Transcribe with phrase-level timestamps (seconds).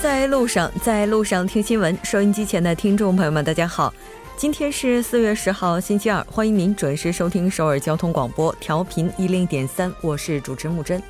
[0.00, 1.96] 在路上，在路上听新闻。
[2.02, 3.92] 收音机前的听众朋友们，大家好，
[4.36, 11.02] 今天是四月十号，星期二，欢迎您准时收听首尔交通广播，调频一零点三，我是主持木真。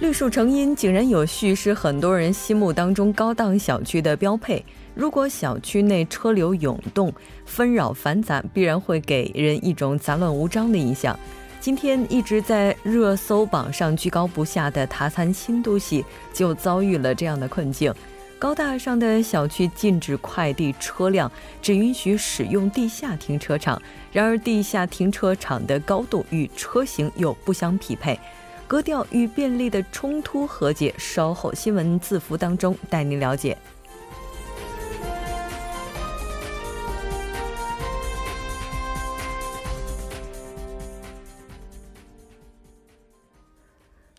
[0.00, 4.64] 绿树成荫，井然有序，是很多人心目当中高档小区的标配。
[4.94, 7.12] 如果小区内车流涌动、
[7.44, 11.18] 纷扰繁杂，必然会给人一种杂乱无章的印象。
[11.66, 17.92] 今天一直在热搜榜上居高不下的塔餐新都系，就遭遇了这样的困境。
[18.38, 21.28] 高大上的小区禁止快递车辆，
[21.60, 23.82] 只允许使用地下停车场。
[24.12, 28.16] 然而，地下停车场的高度与车型又不相匹配。
[28.68, 33.58] 格调与便利的冲突和解，稍后新闻字符当中带您了解。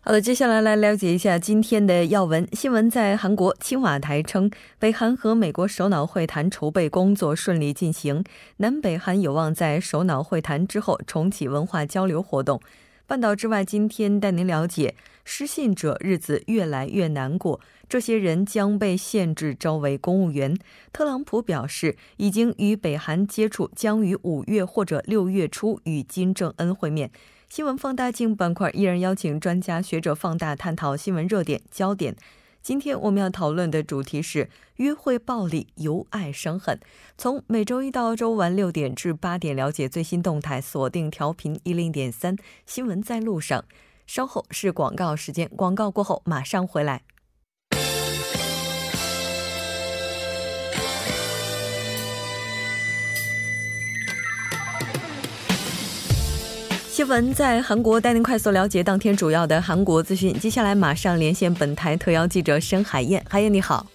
[0.08, 2.88] 好的，接下来来了解一下今天的要闻新闻。
[2.88, 8.24] 在韩国，青瓦台称，北韩和美国首脑会谈筹备工作顺利进行，
[8.56, 12.58] 南北韩有望在首脑会谈之后重启文化交流活动。
[13.06, 14.94] 半岛之外，今天带您了解
[15.26, 20.56] 失信者日子越来越难过，这些人将被限制招为公务员。
[20.90, 27.10] 特朗普表示，已经与北韩接触，将于五月或者六月初与金正恩会面。
[27.48, 32.14] 新闻放大镜板块依然邀请专家学者放大探讨新闻热点焦点。
[32.62, 36.78] 今天我们要讨论的主题是约会暴力由爱生恨。
[37.16, 43.64] 从每周一到周五晚六点至八点，了解最新动态，锁定调频一零点三新闻在路上。
[44.06, 47.02] 稍后是广告时间，广告过后马上回来。
[56.98, 60.32] 新闻在韩国，带您快速了解当天主要的韩国资讯。
[60.34, 63.24] 接下来马上连线本台特邀记者申海燕。
[63.30, 63.86] 海燕你好，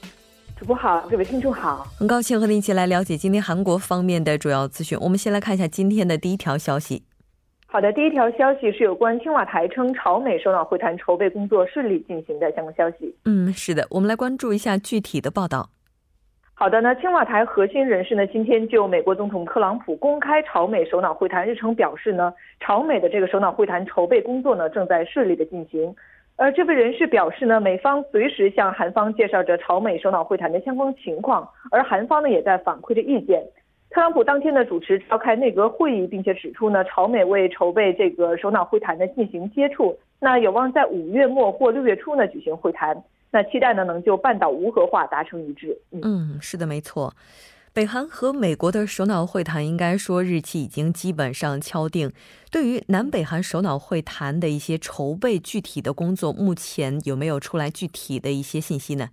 [0.57, 4.97] 主播好，各位听众好，很高兴和您一起来了解今天韩国方面的主要资讯。
[5.01, 7.03] 我们先来看一下今天的第一条消息。
[7.65, 13.13] 好的，第一条消息是有关青瓦台称朝美首脑会谈筹备工作顺利进行的相关消息。
[13.25, 15.71] 嗯，是的，我们来关注一下具体的报道。
[16.55, 25.93] 好的，那青瓦台核心人士呢，今天就美国总统特朗普公开朝美首脑会谈日程表示呢，朝美的这个首脑会谈筹备工作呢正在顺利的进行。
[26.37, 33.43] 而这位人士表示呢，美方随时向韩方介绍着朝美首脑会谈的相关情况，而韩方呢也在反馈着意见。
[33.89, 43.03] 特朗普当天呢主持召开内阁会议，并且指出呢，朝美为筹备这个首脑会谈呢进行接触，那有望在五月末或六月初呢举行会谈。
[43.33, 45.75] 那期待呢，能就半岛无核化达成一致。
[45.91, 47.15] 嗯，是的，没错。
[47.73, 52.11] 北韩和美国的首脑会谈，应该说日期已经基本上敲定。
[52.51, 59.09] 对于南北韩首脑会谈的一些筹备具体的工作，目前有没有出来具体的一些信息呢？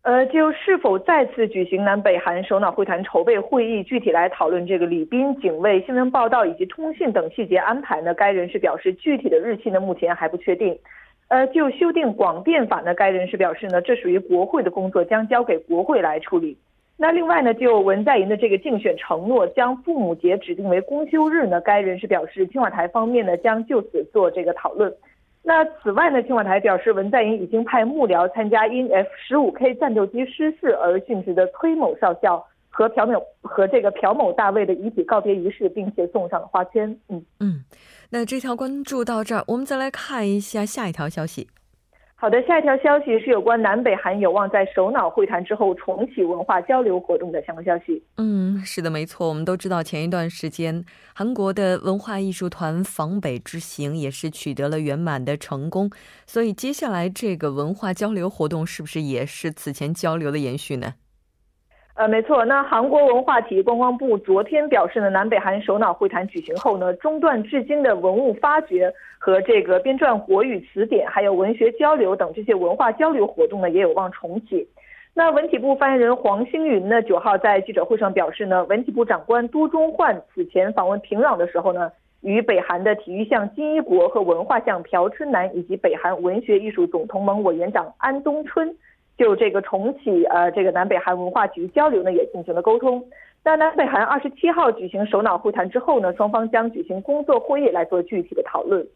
[0.00, 8.14] 呃，就是否再次举行南北韩首脑会谈筹备会议，具体来讨论这个礼宾、警卫、新闻报道以及通信等细节安排呢？
[8.14, 10.78] 该人士表示，具体的日期呢，目前还不确定。
[11.28, 16.56] 呃，就修订广电法呢，该人士表示呢，这属于国会的工作，将交给国会来处理。
[16.96, 24.94] 那另外呢，就文在寅的这个竞选承诺，将父母节指定为公休日呢，该人士表示，青瓦台方面呢，将就此做这个讨论。
[25.42, 36.98] 那此外呢，青瓦台表示，文在寅已经派幕僚参加因 F 十五 K 战斗机失事而殉职的崔某少校和朴某和这个朴某大卫的遗体告别仪式，并且送上了花圈。
[37.08, 37.64] 嗯嗯。
[38.10, 41.48] 那这条关注到这儿，我们再来看一下下一条消息。
[42.16, 48.02] 好的，下一条消息是有关南北韩有望在首脑会谈之后重启文化交流活动的相关消息。
[48.16, 49.28] 嗯，是的，没错。
[49.28, 55.90] 我们都知道，前一段时间韩国的文化艺术团访北之行也是取得了圆满的成功，
[56.26, 60.94] 所以接下来这个文化交流活动是不是也是此前交流的延续呢？
[61.94, 62.44] 呃，没错。
[62.44, 74.68] 那韩国文化体育观光部昨天表示呢，南北韩首脑会谈举行后呢，中断至今的文物发掘和这个编撰国语词典，还有文学交流等这些文化交流活动呢，也有望重启。
[75.14, 81.92] 那文体部发言人黄星云呢，九号在记者会上表示呢，文体部长官都中焕此前访问平壤的时候呢，
[82.22, 88.74] 与北韩的体育相金一国和文化相朴春南以及北韩文学艺术总同盟委员长安东春。
[89.16, 93.04] 就这个重启呃这个南北韩文化局交流呢，也进行了沟通。
[93.44, 98.86] 那南北韩二十七号举行首脑会谈之后呢，双方将举行工作会议来做具体的讨论。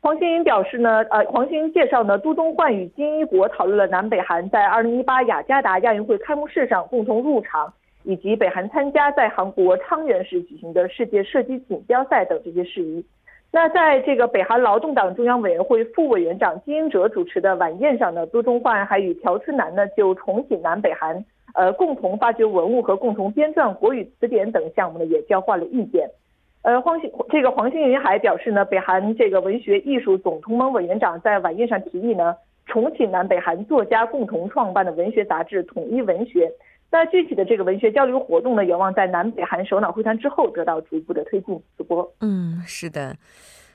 [0.00, 7.72] 黄新云表示呢，呃，黄新云介绍呢，都东焕与金一国讨论了南北韩在二零一八雅加达亚运会开幕式上共同入场，
[8.02, 13.04] 以及北韩参加在韩国昌原市举行的世界射击锦标赛等这些事宜。
[13.54, 21.22] 那在这个北韩劳动党中央委员会副委员长金英哲主持的晚宴上呢，都中焕还与朴春南呢就重启南北韩
[21.54, 26.08] 呃共同发掘文物和共同编撰国语词典等项目呢也交换了意见。
[26.62, 32.34] 呃，黄兴这个黄兴云还表示呢，北韩这个文学艺术总同盟委员长在晚宴上提议呢，
[32.64, 36.46] 重启南北韩作家共同创办的文学杂志《统一文学》。
[36.92, 41.58] 那具体的这个文学交流活动呢，有望在南北韩首脑会谈之后得到逐步的推进。
[41.78, 43.16] 主播，嗯，是的。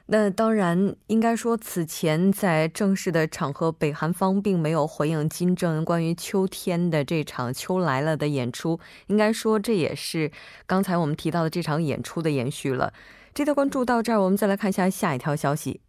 [0.06, 8.80] 那当然，应该说此前在正式的场合，北韩方并没有回应金正恩关于秋天的这场《秋来了》的演出。
[9.08, 10.32] 应该说，这也是
[10.68, 12.94] 刚才我们提到的这场演出的延续了。
[13.34, 15.82] 这条关注到这儿，我们再来看一下下一条消息。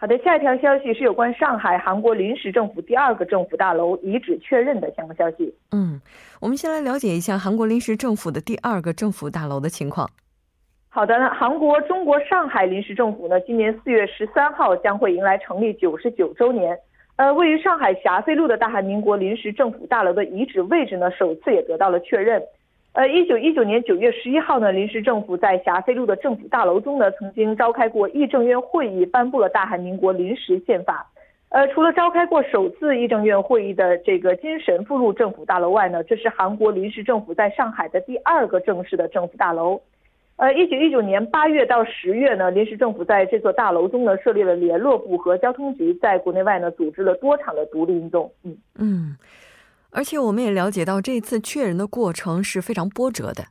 [0.00, 5.52] 好的，下一条消息是有关上海韩国临时政府第二个政府大楼遗址确认的相关消息。
[5.72, 6.00] 嗯，
[6.40, 10.08] 我们先来了解一下韩国临时政府的第二个政府大楼的情况。
[10.88, 16.78] 好的，那韩国中国上海临时政府呢，今年四月十三号将会迎来成立九十九周年。
[17.16, 22.40] 呃，位于上海霞飞路的大韩民国临时政府大楼的遗址位置呢，首次也得到了确认。
[22.98, 31.08] 呃，一九一九年九月十一号呢，临时政府在霞飞路的政府大楼中呢，曾经召开过议政院会议，颁布了大韩民国临时宪法。
[31.50, 39.80] 呃，除了召开过首次议政院会议的这个金神附路政府大楼外呢，这是韩国临时政府在上海的第二个正式的政府大楼。
[40.34, 48.28] 呃，一九一九年八月到十月呢，临时政府在这座大楼中呢，设立了联络部和交通局，在国内外呢，组织了多场的独立运动。
[48.42, 49.16] 嗯嗯。
[49.90, 53.44] 而且我们也了解到，这次确认的过程是非常波折的。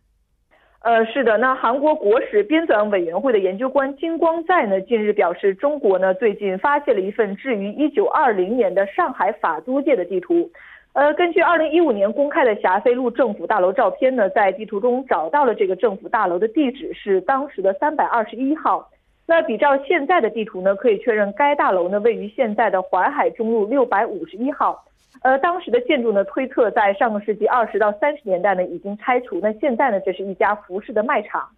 [0.82, 10.50] 呃，是的，那韩国国史编纂委员会的研究官金光在呢，近日表示，中国呢最近发现了一份置于一九二零年的上海法租界的地图。
[10.94, 18.90] 呃，根据二零一五年公开的霞飞路政府大楼照片呢，在地图中找到了这个政府大楼的地址是当时的三百二十一号。
[19.26, 24.86] 那比照现在的地图呢，可以确认该大楼呢位于现在的淮海中路六百五十一号。
[25.24, 29.40] 呃，当时的建筑呢，推测在上个世纪二十到三十年代呢已经拆除。
[29.42, 31.50] 那现在呢，这是一家服饰的卖场。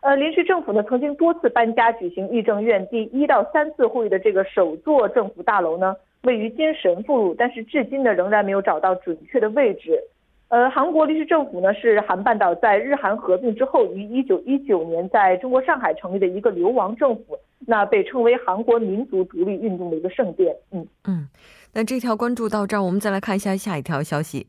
[0.00, 10.02] 呃，临时政府呢曾经多次搬家举行议政院第一到三次会议的这个首座政府大楼呢，位于金神附路，但是至今呢仍然没有找到准确的位置。
[10.48, 20.56] 呃，韩国临时政府呢是韩半岛在日韩合并之后于一九一九年在中国上海成立的一个流亡政府，那被称为韩国民族独立运动的一个圣殿。
[20.72, 21.28] 嗯嗯。
[21.74, 24.46] 那这条关注到这儿，我们再来看一下下一条消息。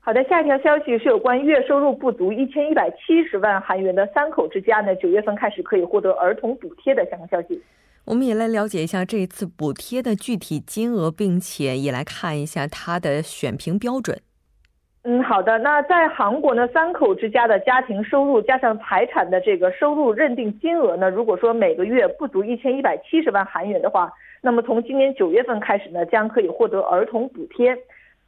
[0.00, 7.58] 好的，下一条消息是有关月收入不足一千一百七十万韩元的三口之家呢，九月份开始可以获得儿童补贴的相关消息。
[8.04, 14.20] 我们也来了解一下这一次补贴的具体金额，并且也来看一下它的选评标准。
[15.04, 15.58] 嗯，好的。
[15.60, 24.12] 那在韩国呢，三口之家的家庭收入加上财产的这个收入认定金额呢，如果说每个月不足一千一百七十万韩元的话。
[24.44, 27.78] 那么从今年九月份开始呢，将可以获得儿童补贴。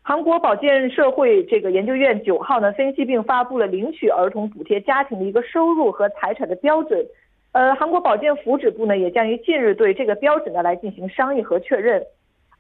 [0.00, 7.05] 韩国保健社会这个研究院九号呢分析并发布了领取儿童补贴家庭的一个收入和财产的标准。
[7.50, 12.00] 呃，韩国保健福祉部呢也将于近日对这个标准呢来进行商议和确认。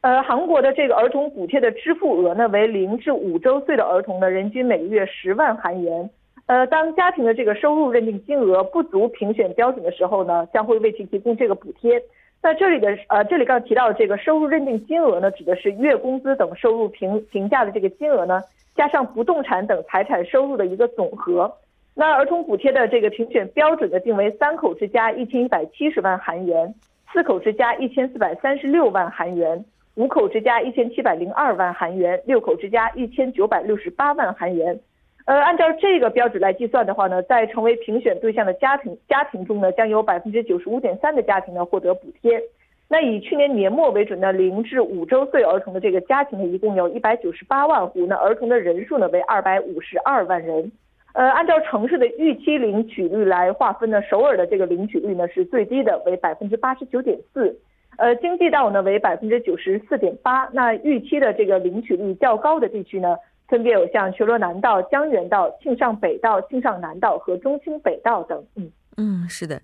[0.00, 6.10] 呃，韩国的这个儿童补贴的支付额呢为零至五周岁的儿童呢人均每个月十万韩元。
[6.46, 12.02] 呃，当家庭的这个收入认定金额不足评选标准的时候呢，将会为其提供这个补贴。
[12.44, 18.38] 在这里的呃，这里刚提到的这个收入认定金额呢，指的是月工资等收入评评价的这个金额呢，
[18.76, 21.50] 加上不动产等财产收入的一个总和。
[21.94, 26.74] 那儿童补贴的这个评选标准呢，定为三口之家一千一百七十万韩元，
[27.14, 34.78] 四口之家一千四百三十六万韩元，五口之家一千七百零二万韩元，六口之家一千九百六十八万韩元。
[35.26, 42.42] 呃，按照这个标准来计算的话呢，在成为评选对象的家庭家庭中呢，将有百分之九十五点三的家庭呢获得补贴。
[42.88, 50.70] 那以去年年末为准呢零至五周岁儿童的这个家庭呢，一共有一百九十八万户，那儿童的人数呢为二百五十二万人。
[51.14, 57.58] 呃，按照城市的预期领取率来划分呢，首尔的这个领取率呢是最低的，为百分之八十九点四。
[57.96, 60.50] 呃，京畿道呢为百分之九十四点八。
[60.52, 63.16] 那预期的这个领取率较高的地区呢？
[63.54, 68.44] 分别有像全罗南道、江原道、庆尚北道、庆尚南道和中清北道等。
[68.56, 69.60] 嗯嗯，是的。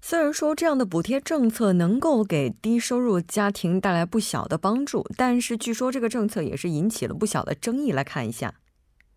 [0.00, 7.90] 虽然说这样的补贴政策能够给低收入家庭带来不小的帮助，但是据说这个政策也是引起了不小的争议。
[7.90, 8.54] 来看一下。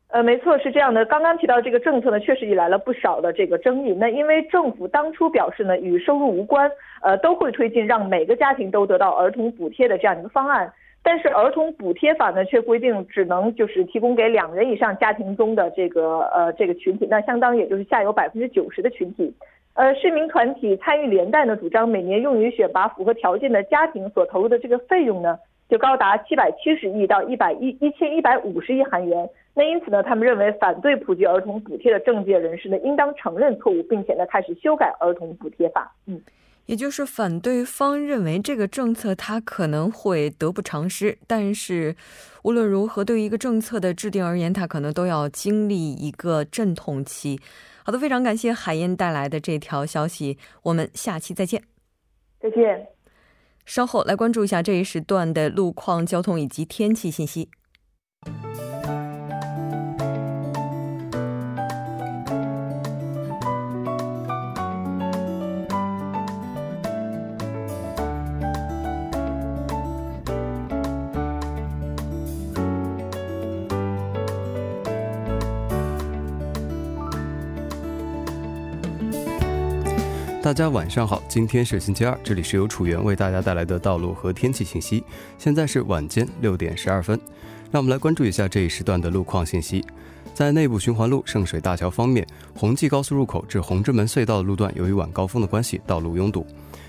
[0.07, 1.05] 呃，没错，是这样的。
[1.05, 3.93] 刚刚提到这个政策呢，确实引来了不少的这个争议。
[3.93, 6.71] 那因为政府当初表示呢，与收入无关，
[7.03, 10.73] 呃，都会推进让每个家庭都得到儿童补贴的这样一个方案。
[11.07, 19.33] 但是儿童补贴法呢，却规定只能就是提供给两人以上家庭中的这个呃这个群体，那相当也就是下有百分之九十的群体。
[19.75, 29.29] 呃，市民团体参与连带呢，主张每年用于选拔符合条件的家庭所投入的这个费用呢，就高达七百七十亿到一百一一千一百五十亿韩元。
[29.55, 35.89] 那因此呢，他们认为反对普及儿童补贴的政界人士呢，应当承认错误，并且呢，开始修改儿童补贴法。
[36.05, 36.19] 嗯，
[36.67, 41.95] 也就是反对方认为这个政策它可能会得不偿失，但是
[42.43, 47.39] 无论如何，对于一个政策的制定而言，它可能都要经历一个阵痛期。
[47.83, 51.63] 好的，非常感谢海燕带来的这条消息，我们下期再见。
[52.39, 52.87] 再见。
[53.65, 57.49] 稍后来关注一下这一时段的路况、交通以及天气信息。
[80.41, 85.03] 大家晚上好，今天是星期二，这里是由楚源为大家带来的道路和天气信息。
[85.37, 87.19] 现在是晚间六点十二分，
[87.71, 89.83] 让我们来关注一下这一时段的路况信息。
[90.33, 92.25] 在内部循环路圣水大桥方面，
[92.55, 96.45] 红济高速入口至红之门隧道的路段，由于晚高峰的关系，道路拥堵。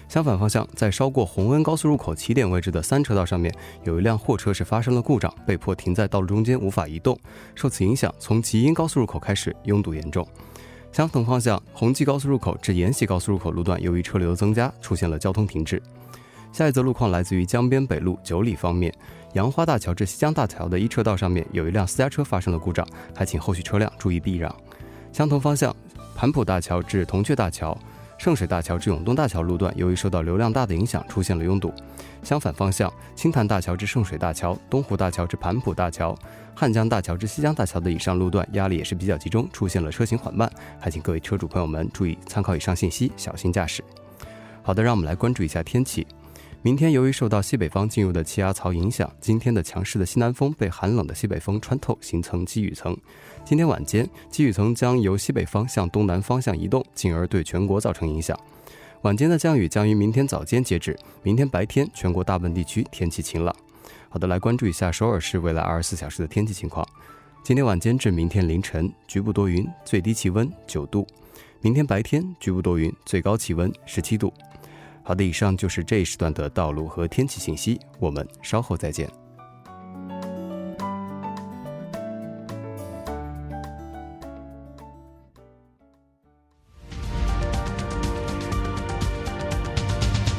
[0.08, 3.52] 相反方向，在稍过红恩高速入口起点位置的三车道上面，
[3.82, 7.18] 有一辆货车是发生了故障，被迫停在道路中间，无法移动。
[7.54, 10.26] 受此影响，从吉阴高速入口开始拥堵严重。
[10.92, 15.80] 相同方向，红基高速入口至延禧高速入口路段，由于车流增加，出现了交通停滞。
[16.52, 18.92] 下一则路况来自于江边北路九里方面，
[19.34, 24.52] 杨花大桥至西江大桥的一车道上面，有一辆私家车发生了故障，还请后续车辆注意避让。
[25.12, 25.74] 相同方向，
[26.16, 27.78] 盘浦大桥至铜雀大桥。
[28.18, 31.72] 圣水大桥至永东大桥路段，由于受到流量大的影响，出现了拥堵。
[32.24, 36.18] 相反方向，青潭大桥至圣水大桥、东湖大桥至盘浦大桥、
[36.52, 40.50] 汉江大桥至西江大桥的以上路段，压力也是比较集中，出现了车行缓慢。
[40.80, 43.84] 还请各位车主朋友们注意参考以上信息，小心驾驶。
[44.62, 46.04] 好的，让我们来关注一下天气。
[46.60, 52.96] 明天由于受到西北方进入的气压槽影响，今天的强势的西南风被寒冷的西北风穿透，形成积雨层。
[53.44, 58.38] 今天晚间，积雨层将由西北方向东南方向移动，进而对全国造成影响。
[59.02, 60.98] 晚间的降雨将于明天早间截止。
[61.22, 63.54] 明天白天，全国大部分地区天气晴朗。
[64.08, 66.84] 好的，来关注一下首尔市未来二十四小时的天气情况。
[67.44, 71.06] 今天晚间至明天凌晨，局部多云，最低气温九度；
[71.60, 74.34] 明天白天，局部多云，最高气温十七度。
[75.08, 77.80] 好的，以上就是这一时段的道路和天气信息。
[77.98, 79.08] 我们稍后再见。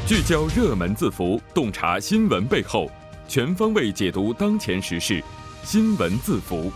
[0.06, 2.92] 聚焦热门字符，洞察新闻背后，
[3.28, 5.24] 全方位解读当前时事。
[5.64, 6.72] 新闻字符。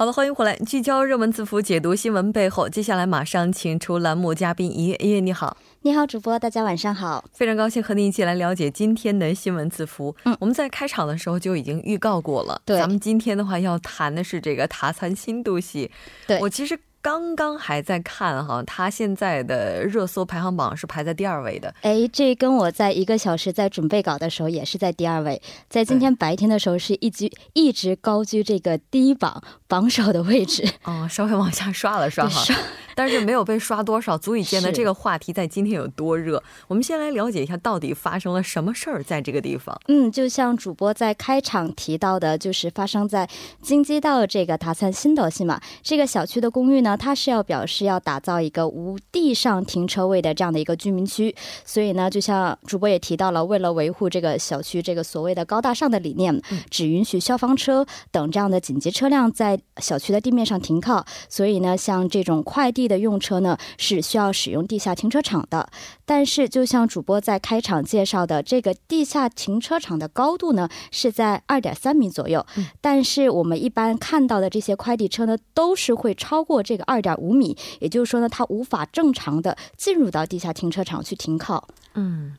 [0.00, 2.66] 好的，欢迎回来，聚焦热门字符，解读新闻背后。
[2.66, 10.16] 接下来马上请出栏目嘉宾一月一月，你好，你好，主播，大家晚上好，非常高兴和您一起来了解今天的新闻字符。
[10.24, 15.90] 嗯，我们在开场的时候就已经预告过了，对，咱们今天的话要谈的是这个塔参新度系。
[16.26, 16.80] 对我其实。
[17.02, 21.74] 刚刚还在看哈，他现在的热搜排行榜是排在第二位的。
[21.80, 30.68] 哎，这跟我在一个小时在准备稿的时候也是在第二位，在今天白天的时候是一居一直高居这个第一榜榜首的位置。
[30.84, 32.54] 哦，稍微往下刷了刷哈。
[33.00, 36.42] 但是没有被刷多少，足以见得这个话题在今天有多热。
[36.68, 39.74] 我们先来了解一下，到底发生了什么事儿在这个地方。
[39.88, 43.26] 嗯，就像主播在开场提到的，就是发生在
[43.62, 56.38] 京畿道这个塔灿新德西嘛，这个小区的公寓呢，它是要表示要打造一个无地上停车位的这样的一个居民区，所以呢，就像主播也提到了，为了维护这个小区这个所谓的高大上的理念，
[56.68, 62.89] 只允许消防车等这样的紧急车辆在小区的地面上停靠，所以呢，像这种快递。
[62.90, 65.70] 地的用车呢是需要使用地下停车场的，
[66.04, 72.44] 但是就像主播在开场介绍的，这个地下停车场的高度呢是在二点三米左右，
[72.80, 81.68] 但是我们一般看到的这些快递车呢都是会超过这个二点五米，也就是说呢，它无法正常的进入到地下停车场去停靠。
[81.94, 82.36] 嗯。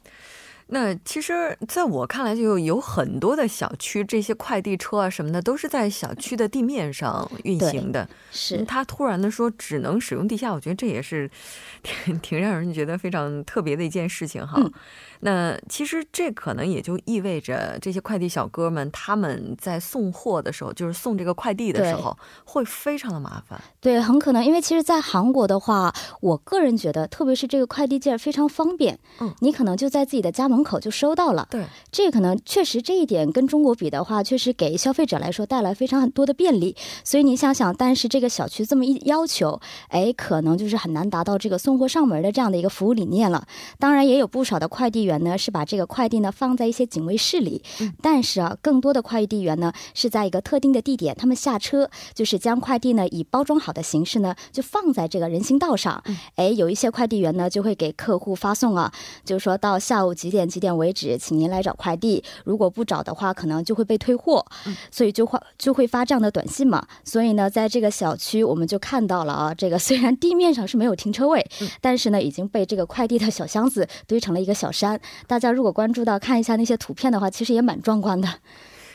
[0.73, 8.07] 那其实，在我看来，就有很多的小区，这些快递车啊什么的，都是在小区的地面上运行的。
[8.31, 11.29] 是他突然的说只能使用地下，我觉得这也是
[11.83, 14.61] 挺挺让人觉得非常特别的一件事情哈。
[15.23, 23.61] 那其实这可能也就意味着这些快递小哥们他们在送货的时候，就是送这个快递的时候，会非常的麻烦。
[23.81, 28.97] 对，很可能，因为其实，在韩国的话，我个人觉得，特别是这个快递件非常方便。
[29.19, 30.60] 嗯，你可能就在自己的家门。
[30.61, 31.47] 门口就收到了。
[31.49, 36.75] 对，这可能确实这一点跟中国比的话，确实给消费者来说带来非常很多的便利。
[37.03, 43.47] 所以你想想，但是这个小区这么一要求，哎，可能就是很难达到这个送货上门的这样的一个服务理念了。
[43.79, 47.63] 当然，也有不少的快递员呢是把这个快递呢放在一些警卫室里，
[48.03, 56.03] 但是啊，更多的快递员呢是在一个特定的地点，他们下车就是将快递呢以包装好的形式呢就放在这个人行道上。
[56.35, 58.91] 哎，有一些快递员呢就会给客户发送啊，
[59.25, 64.45] 就是说到下午几点几点为止，请您来找快递，如果不找的话，可能就会被退货，
[64.91, 66.85] 所以就会就会发这样的短信嘛。
[67.05, 71.43] 所以呢，在这个小区我们就看到了啊，这个虽然地面上是没有停车位，
[71.79, 74.99] 但是呢已经被这个快递的小箱子堆成了一个小山。
[75.27, 78.27] 大家如果关注到看一下那些图片的话，其实也蛮壮观的。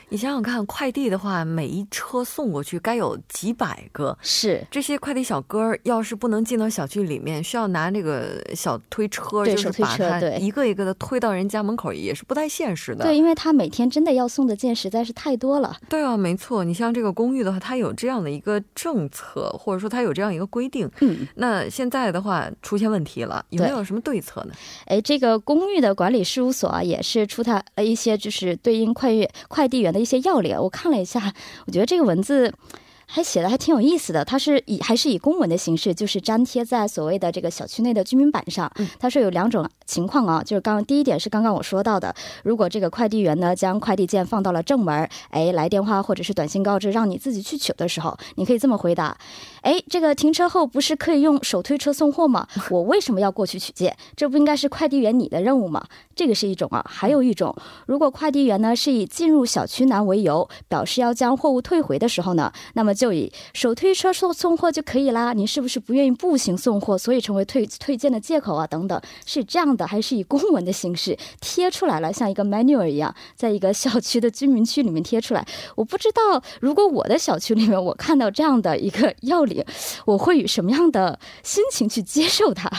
[0.09, 4.17] 你想想看，快递的话，每一车送过去该有几百个。
[4.23, 13.05] 是这些快递小哥儿，要是不能进到小区里面，需要拿那个小推车，就是把它一个一个的推到人家门口，也是不太现实的。
[13.05, 15.77] 对，因为他每天真的要送的件实在是太多了。
[15.89, 16.63] 对啊，没错。
[16.63, 20.89] 你像这个公寓的话，它有这样的一个政策，或者说它有这样一个规定。
[21.01, 24.53] 嗯，那现在的话出现问题了，有没有什么对策呢？
[24.85, 30.57] 哎，这个公寓的管理事务所啊，也是出台了一些就是对应快运快递员一些要领。
[30.61, 31.35] 我看了一下，
[31.67, 32.53] 我觉得这个文字。
[33.07, 38.71] 还写的还挺有意思的，它是以还是以公文的形式，就是粘贴在所谓的这个小区内的居民板上。
[38.99, 49.17] 他说有两种情况啊，就是刚刚第一点是刚刚我说到的，如果这个快递员呢将快递件放到了正门，哎，来电话或者是短信告知让你自己去取的时候，你可以这么回答：
[49.63, 52.47] 哎，这个停车后不是可以用手推车送货吗？
[52.71, 53.97] 我为什么要过去取件？
[54.17, 55.87] 这不应该是快递员你的任务吗？
[56.15, 57.55] 这个是一种啊，还有一种，
[57.87, 65.35] 如果快递员呢是以进入小区难为由，表示要将货物退回的时候呢，那么就以手推车送送货就可以啦。
[65.35, 68.67] 你是不是不愿意步行送货，所以成为退推荐的借口啊？
[68.67, 75.47] 等等，是这样的，还是以公文的形式贴出来了，像一个 manual 一样，在一个小区的居民区里面贴出来？
[75.75, 79.63] 我不知道，如果我的小区里面我看到这样的一个要领，
[80.07, 82.71] 我会以什么样的心情去接受它？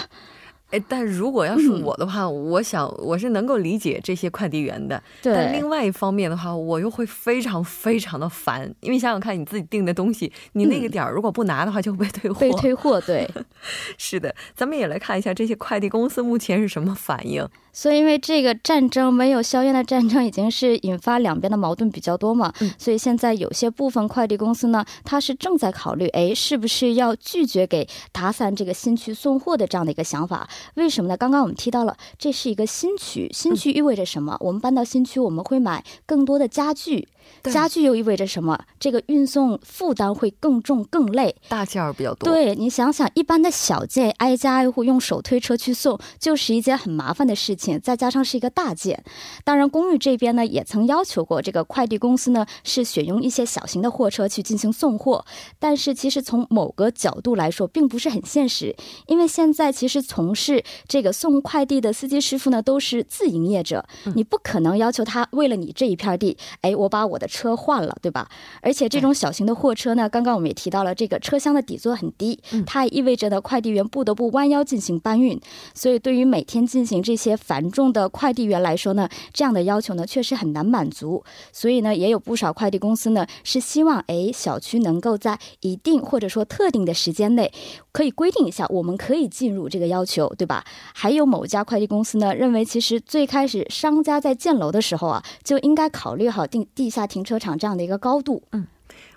[0.71, 5.01] 哎，但如果要是嗯我的话，我想我是能够理解这些快递员的。
[5.21, 12.39] 对但另外一方面的话，我又会非常非常的烦，因为想想看，你自己订的东西，你那个点儿如果不拿的话，就会被退货。
[12.39, 13.29] 被退货，对。
[13.97, 17.47] 是的，咱们也来看一下这些快递公司目前是什么反应。
[17.71, 30.49] 所以，因为这个战争没有硝烟的战争已经是引发两边的矛盾比较多嘛，嗯所以现在有些部分快递公司呢，它是正在考虑，哎，是不是要拒绝给达散这个新区送货的这样的一个想法？
[30.75, 31.17] 为什么呢？
[31.17, 34.37] 刚刚我们提到了，这是一个新区，新区意味着什么？
[34.39, 37.07] 我们搬到新区，我们会买更多的家具。
[37.43, 38.57] 对家具又意味着什么？
[38.79, 41.35] 这个运送负担会更重更累。
[41.47, 49.03] 大件儿比较多。，对你想想，一般的小件挨家挨户用手推车去送，就是一件很麻烦的事情，再加上是一个大件。
[49.43, 55.25] 当然，公寓这边呢也曾要求过这个快递公司呢是选用一些小型的货车去进行送货，
[55.59, 58.75] 但是其实从某个角度来说，并不是很现实，
[59.07, 63.85] 因为现在其实从事这个送快递的司机师傅呢都是自营业者，
[64.15, 68.29] 你不可能要求他为了你这一片地，哎，我把我的车换了，对吧？
[68.61, 75.39] 而且这种小型的货车呢，刚刚我们也提到了，这个车厢的底座很低，它也意味着呢，快递员不得不弯腰进行搬运。
[75.73, 81.23] 所以，对于每天进行这些繁重的快递员来说呢，这样的要求呢，确实很难满足。
[81.51, 87.51] 所以呢，也有不少快递公司呢，是希望哎，小区能够在一定或者说特定的时间内，
[87.97, 90.63] 可以规定一下，我们可以进入这个要求，对吧？
[90.93, 98.43] 还有某家快递公司呢，认为其实最开始商家在建楼的时候啊，就应该考虑好地地下停车场这样的一个高度。
[98.51, 98.67] 嗯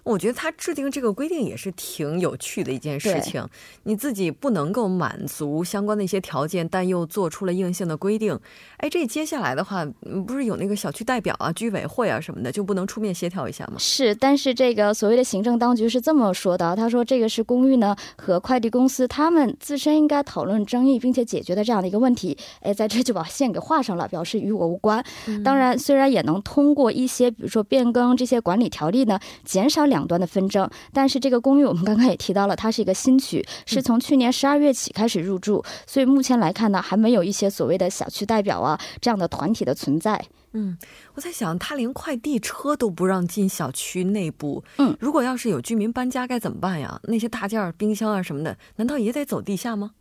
[0.02, 3.46] 我觉得他制定这个规定也是挺有趣的一件事情。
[3.84, 8.38] 你自己不能够满足相关的一些条件，但又做出了硬性的规定。
[8.78, 13.74] 哎，这接下来的话，嗯不是有那个小区代表啊、居委会啊什么的，就不能出面协调一下吗？
[13.78, 22.36] 是，但是这个所谓的行政当局是这么说的，他说这个是公寓呢和快递公司他们自身应该讨论争议并且解决的这样的一个问题。
[22.60, 25.04] 哎，在这就把线给画上了，表示与我无关。
[25.44, 40.24] 当然，虽然也能通过一些比如说变更这些管理条例呢，减少两端的纷争，但是这个公寓我们刚刚也提到了，它是一个新区，是从去年十二月起开始入住，所以目前来看呢，还没有一些所谓的小区代表啊这样的团体的存在。
[40.52, 40.76] 嗯，
[41.14, 44.64] 我在想，他连快递车都不让进小区内部。
[44.78, 46.98] 嗯，如果要是有居民搬家该怎么办呀？
[47.04, 49.92] 那些大件儿、冰箱啊什么的，难道也得走地下吗？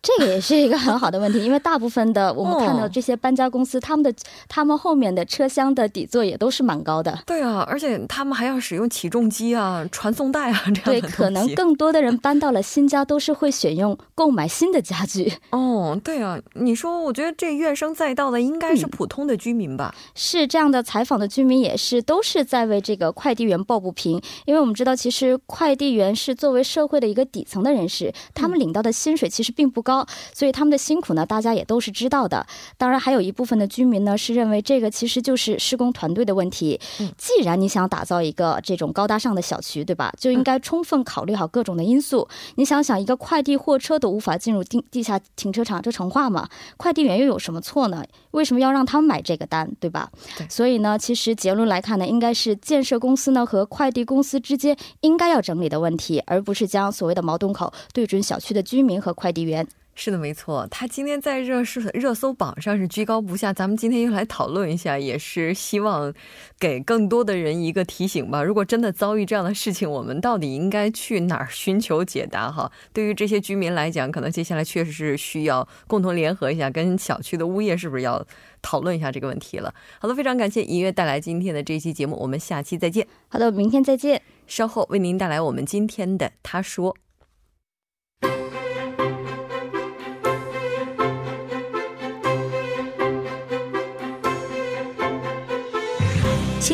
[0.00, 4.14] 这个也是一个很好的问题，因为大部分的我们看到这些搬家公司，他们的
[4.48, 7.18] 他们后面的车厢的底座也都是蛮高的。
[7.26, 15.32] 对啊，而且他们还要使用起重机啊、传送带啊这样的对，可能更多的人搬到了新家，都是会选用购买新的家具。
[15.50, 19.94] 哦，对啊，你说，我觉得这怨声载道的应该是普通的居民吧？
[20.14, 32.46] 是这样的，采访的居民也是都是在为这个快递员抱不平，因为我们知道，其实快递员是作为社会的一个底层的人士，他们领到的薪水其实并不高，所以他们的辛苦呢，大家也都是知道的。
[32.76, 36.78] 当然，还有一部分的居民呢，是认为这个其实就是施工团队的问题。
[37.16, 40.12] 既然你想打造一个这种高大上的小区，对吧？
[40.18, 42.28] 就应该充分考虑好各种的因素。
[42.56, 46.46] 你想想，一个快递货车都无法进入地地下停车场，这成话吗？
[46.76, 48.04] 快递员又有什么错呢？
[48.32, 50.10] 为什么要让他们买这个单，对吧？
[50.48, 59.66] 所以呢，其实结论来看呢，应该是建设公司呢和快递公司之间应该要整理的问题，而不是将所谓的矛盾口对准小区的居民和快递员。
[60.00, 63.52] 是的，没错，他今天在热搜热搜榜上是居高不下。
[63.52, 66.14] 咱们今天又来讨论一下，也是希望
[66.56, 68.40] 给更多的人一个提醒吧。
[68.40, 72.48] 如果真的遭遇这样的事情，我们到底应该去哪儿寻求解答？
[72.48, 78.24] 哈，对于这些居民来讲，可能接下来确实是需要共同联合一下，跟小区的物业是不是要
[78.62, 79.74] 讨论一下这个问题了。
[79.98, 83.04] 好的，非常感谢音乐带来今天的这期节目，我们下期再见。
[83.26, 84.22] 好的，明天再见。
[84.46, 86.94] 稍后为您带来我们今天的他说。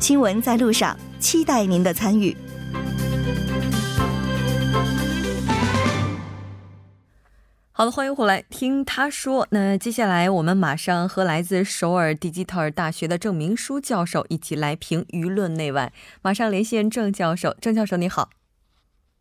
[0.00, 2.36] 新闻在路上，期待您的参与。
[7.72, 9.46] 好的，欢迎回来听他说。
[9.50, 15.92] 那接下来我们马上和来自首尔迪吉特尔大学的郑明书教授一起来评舆论内外。
[16.22, 18.30] 马上连线郑教授，郑教授你好。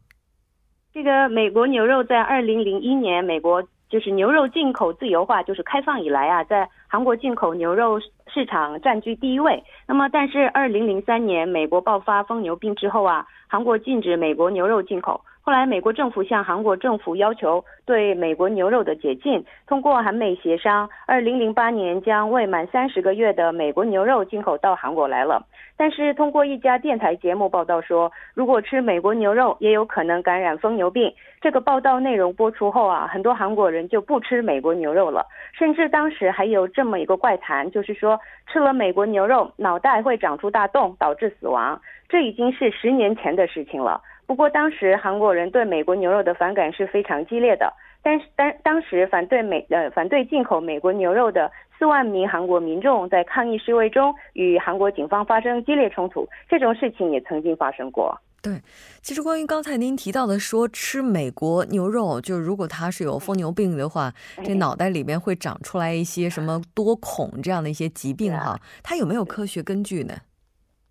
[0.92, 8.00] 这个美国牛肉在二零零一年，美国就是牛肉进口自由化，就是开放以来啊，在韩国进口牛肉。
[8.32, 9.62] 市场占据第一位。
[9.86, 15.20] 那么，但是二零零三年美国爆发疯牛病之后啊，韩国禁止美国牛肉进口。
[15.44, 19.44] 后来，美国政府向韩国政府要求对美国牛肉的解禁。
[19.66, 25.44] 通过韩美协商，二零零八年将未满三十个月的美国牛肉进口到韩国来了。
[25.76, 31.12] 但是，通过一家电台节目报道说，如果吃美国牛肉，也有可能感染疯牛病。
[31.40, 35.26] 这个报道内容播出后啊，很多韩国人就不吃美国牛肉了。
[35.58, 41.80] 甚至当时还有这么一个怪谈，就是说吃了美国牛肉，脑袋会长出大洞，导致死亡。
[42.08, 44.00] 这已经是十年前的事情了。
[44.32, 47.70] 不过当时韩国人对美国牛肉的反感是非常激烈的，
[48.02, 58.18] 但是当当时反对美呃反对进口美国牛肉的四万名韩国民众在抗议示威中与韩国警方发生激烈冲突，这种事情也曾经发生过。
[58.40, 58.58] 对，
[59.02, 64.10] 其实关于刚才您提到的说吃美国牛肉，就是如果它是有疯牛病的话，
[64.42, 70.14] 这脑袋里面会长出来一些什么多孔这样的一些疾病哈，它有没有科学根据呢？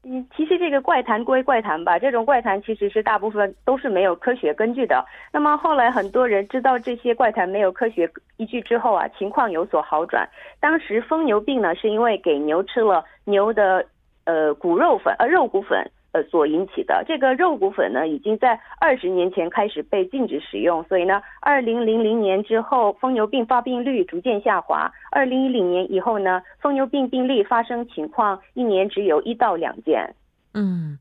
[0.04, 5.06] 嗯，其实这个怪谈归怪谈吧，这种怪谈其实是大部分都是没有科学根据的。
[5.32, 10.28] 那么后来很多人知道这些怪谈没有科学依据之后啊，情况有所好转。
[10.60, 13.86] 当时疯牛病呢，是因为给牛吃了牛的
[14.26, 15.80] 呃骨肉粉呃肉骨粉，
[16.12, 17.04] 呃所引起的。
[17.08, 24.92] 这个肉骨粉呢，已经在二十年前开始被禁止使用，所以呢，二零零零年之后，疯牛病发病率逐渐下滑。
[25.12, 30.14] 二零一零年以后呢，疯牛病病例发生情况一年只有一到两件。
[30.54, 30.98] 嗯。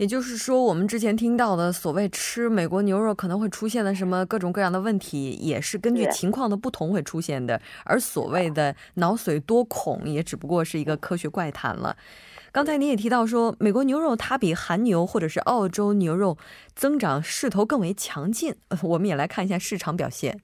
[0.00, 7.60] 也就是说，我们之前听到的所谓吃美国牛肉可能会出现的什么各种各样的问题，也是根据情况的不同会出现的。
[7.84, 11.94] 而所谓的脑髓多孔，也只不过是一个科学怪谈了。
[12.50, 16.38] 刚才你也提到说，美国牛肉它比韩牛或者是澳洲牛肉
[16.74, 18.54] 增长势头更为强劲。
[18.82, 20.40] 我们也来看一下市场表现。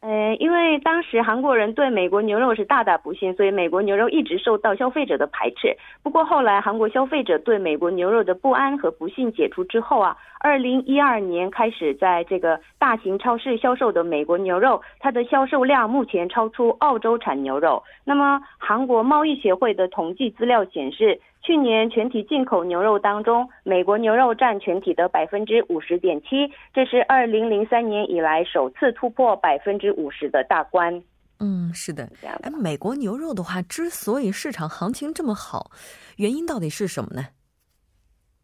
[0.00, 5.76] 呃，因为当时韩国人对美国牛肉是大大不信，所以美国牛肉一直受到消费者的排斥。
[6.04, 17.82] 不过后来韩国消费者对美国牛肉的不安和不信解除之后啊，二零一二年开始在这个大型超市销售的美国牛肉，它的销售量目前超出澳洲产牛肉。
[18.04, 21.20] 那么韩国贸易协会的统计资料显示。
[21.48, 31.02] 去年全体进口牛肉当中，美国牛肉占全体的百分之五十点七，这是二零零三年以来首次突破百分之五十的大关。
[31.40, 32.06] 嗯，是的。
[32.42, 35.70] 哎，美国牛肉的话，之所以市场行情这么好，
[36.18, 37.22] 原因到底是什么呢？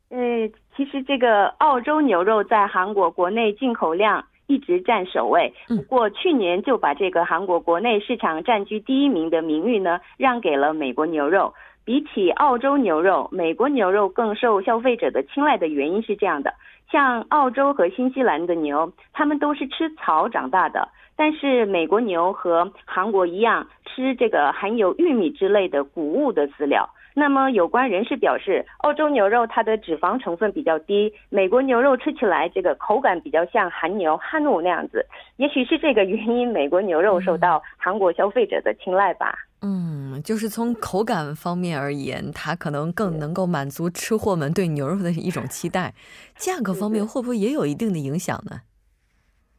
[0.08, 11.52] 呃，其实这个澳洲牛肉在韩国国内进口量一直占首位，不过去年就把这个韩国国内市场占据第一名的名誉呢，让给了美国牛肉。
[11.84, 16.54] 比起澳洲牛肉，美国牛肉更受消费者的青睐的原因是这样的：
[16.90, 26.88] 像澳洲和新西兰的牛，它们都是吃草长大的，但是美国牛和韩国一样，吃这个含有玉米之类的谷物的饲料。
[27.16, 35.06] 那么有关人士表示，澳洲牛肉它的脂肪成分比较低，美国牛肉吃起来这个口感比较像韩牛汉努那样子。
[35.36, 39.38] 也许是这个原因，美国牛肉受到韩国消费者的青睐吧。
[39.66, 45.94] 嗯，就是从口感方面而言，它可能更能够满足吃货们对牛肉的一种期待。
[46.36, 48.60] 价格方面会不会也有一定的影响呢？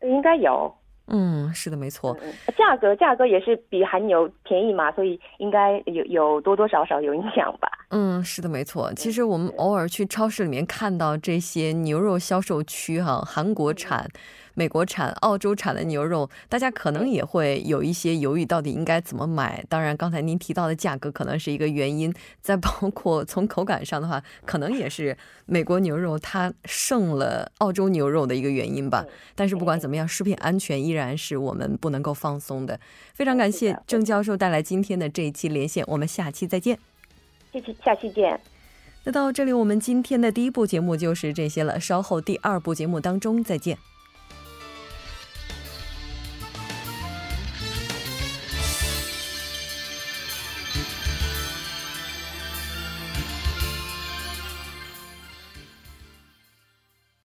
[0.04, 0.72] 应该有。
[1.08, 2.16] 嗯，是的，没错。
[2.58, 7.68] 价格价格也是比韩牛便宜嘛，所以应该有有多多少少有影响吧。
[7.90, 8.94] 嗯，是的，没错。
[8.94, 14.08] 其实我们偶尔去超市里面看到这些牛肉销售区，哈，韩国产。
[14.56, 19.64] 美国产、澳洲产的牛肉，大家可能也会有一些犹豫，到底应该怎么买。
[19.70, 25.16] 当然，刚才您提到的价格可能是一个原因，再包括从口感上的话，可能也是
[25.46, 29.06] 美国牛肉它胜了澳洲牛肉的一个原因吧。
[29.36, 32.80] 但是不管怎么样，食品安全依然是我们不能够放松的。
[33.14, 36.80] 非常感谢郑教授带来今天的这一期连线，我们下期再见。
[37.52, 38.40] 谢谢，下期见。
[39.04, 41.80] 那到这里，我们今天的第一部节目就是这些了。
[41.80, 43.78] 稍后第二部节目当中再见。